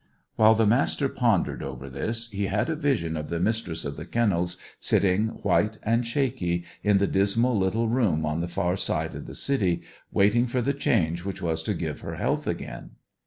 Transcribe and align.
While 0.35 0.55
the 0.55 0.65
Master 0.65 1.07
pondered 1.07 1.61
over 1.61 1.87
this, 1.87 2.27
he 2.31 2.47
had 2.47 2.71
a 2.71 2.75
vision 2.75 3.15
of 3.15 3.29
the 3.29 3.39
Mistress 3.39 3.85
of 3.85 3.97
the 3.97 4.03
Kennels, 4.05 4.57
sitting, 4.79 5.27
white 5.43 5.77
and 5.83 6.03
shaky, 6.07 6.65
in 6.81 6.97
the 6.97 7.05
dismal 7.05 7.55
little 7.55 7.87
room 7.87 8.25
on 8.25 8.39
the 8.39 8.47
far 8.47 8.75
side 8.77 9.13
of 9.13 9.27
the 9.27 9.35
city, 9.35 9.83
waiting 10.11 10.47
for 10.47 10.63
the 10.63 10.73
change 10.73 11.23
which 11.23 11.39
was 11.39 11.61
to 11.61 11.75
give 11.75 11.99
her 11.99 12.15
health 12.15 12.47
again. 12.47 12.93